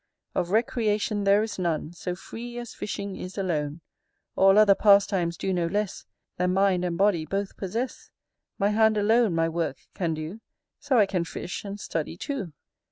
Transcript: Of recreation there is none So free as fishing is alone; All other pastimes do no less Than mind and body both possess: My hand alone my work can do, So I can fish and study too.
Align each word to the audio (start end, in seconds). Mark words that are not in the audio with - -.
Of 0.33 0.49
recreation 0.49 1.25
there 1.25 1.43
is 1.43 1.59
none 1.59 1.93
So 1.93 2.15
free 2.15 2.57
as 2.57 2.73
fishing 2.73 3.15
is 3.17 3.37
alone; 3.37 3.81
All 4.35 4.57
other 4.57 4.73
pastimes 4.73 5.37
do 5.37 5.53
no 5.53 5.67
less 5.67 6.07
Than 6.37 6.53
mind 6.55 6.83
and 6.83 6.97
body 6.97 7.23
both 7.23 7.55
possess: 7.55 8.09
My 8.57 8.69
hand 8.69 8.97
alone 8.97 9.35
my 9.35 9.47
work 9.47 9.77
can 9.93 10.15
do, 10.15 10.41
So 10.79 10.97
I 10.97 11.05
can 11.05 11.23
fish 11.23 11.63
and 11.63 11.79
study 11.79 12.17
too. 12.17 12.51